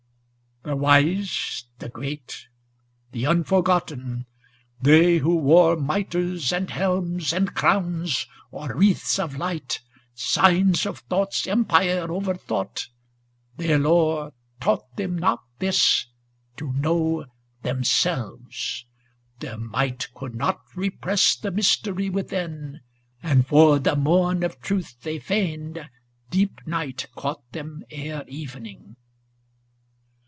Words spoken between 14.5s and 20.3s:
Taught them not this, to know themselves; their might